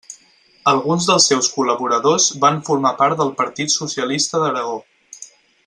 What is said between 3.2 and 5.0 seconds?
del Partit Socialista d'Aragó.